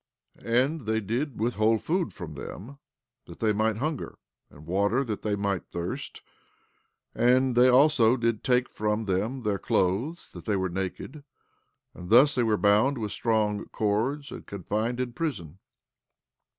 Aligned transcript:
And 0.43 0.87
they 0.87 0.99
did 0.99 1.39
withhold 1.39 1.83
food 1.83 2.11
from 2.11 2.33
them 2.33 2.79
that 3.27 3.37
they 3.37 3.53
might 3.53 3.77
hunger, 3.77 4.17
and 4.49 4.65
water 4.65 5.03
that 5.03 5.21
they 5.21 5.35
might 5.35 5.67
thirst; 5.69 6.23
and 7.13 7.53
they 7.55 7.67
also 7.69 8.17
did 8.17 8.43
take 8.43 8.67
from 8.67 9.05
them 9.05 9.43
their 9.43 9.59
clothes 9.59 10.31
that 10.31 10.45
they 10.45 10.55
were 10.55 10.69
naked; 10.69 11.23
and 11.93 12.09
thus 12.09 12.33
they 12.33 12.41
were 12.41 12.57
bound 12.57 12.97
with 12.97 13.11
strong 13.11 13.65
cords, 13.65 14.31
and 14.31 14.47
confined 14.47 14.99
in 14.99 15.13
prison. 15.13 15.59